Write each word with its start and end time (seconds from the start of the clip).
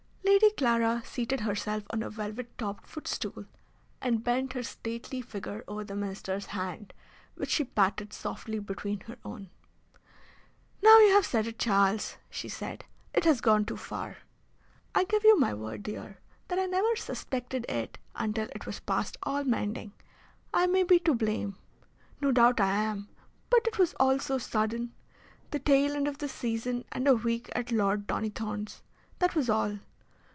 Lady 0.23 0.51
Clara 0.55 1.03
seated 1.05 1.41
herself 1.41 1.83
on 1.91 2.01
a 2.01 2.09
velvet 2.09 2.57
topped 2.57 2.87
footstool, 2.87 3.45
and 4.01 4.23
bent 4.23 4.53
her 4.53 4.63
stately 4.63 5.21
figure 5.21 5.63
over 5.67 5.83
the 5.83 5.95
Minister's 5.95 6.47
hand, 6.47 6.93
which 7.35 7.49
she 7.49 7.63
patted 7.63 8.11
softly 8.11 8.57
between 8.57 9.01
her 9.01 9.17
own. 9.23 9.49
"Now 10.81 10.97
you 10.99 11.11
have 11.13 11.25
said 11.25 11.47
it, 11.47 11.59
Charles," 11.59 12.17
said 12.31 12.85
she. 12.85 13.17
"It 13.17 13.25
has 13.25 13.41
gone 13.41 13.65
too 13.65 13.77
far 13.77 14.17
I 14.95 15.03
give 15.03 15.23
you 15.23 15.37
my 15.39 15.53
word, 15.53 15.83
dear, 15.83 16.17
that 16.47 16.57
I 16.57 16.65
never 16.65 16.95
suspected 16.95 17.65
it 17.69 17.99
until 18.15 18.47
it 18.55 18.65
was 18.65 18.79
past 18.79 19.17
all 19.23 19.43
mending. 19.43 19.91
I 20.53 20.65
may 20.65 20.83
be 20.83 20.97
to 20.99 21.13
blame 21.13 21.57
no 22.19 22.31
doubt 22.31 22.59
I 22.59 22.71
am; 22.71 23.09
but 23.49 23.67
it 23.67 23.77
was 23.77 23.93
all 23.99 24.17
so 24.17 24.37
sudden. 24.37 24.93
The 25.51 25.59
tail 25.59 25.91
end 25.93 26.07
of 26.07 26.17
the 26.17 26.29
season 26.29 26.85
and 26.91 27.07
a 27.07 27.15
week 27.15 27.49
at 27.53 27.71
Lord 27.71 28.07
Donnythorne's. 28.07 28.81
That 29.19 29.35
was 29.35 29.49
all. 29.49 29.79